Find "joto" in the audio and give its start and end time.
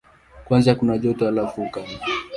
0.97-1.25